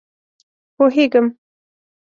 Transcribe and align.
_پوهېږم. 0.75 1.25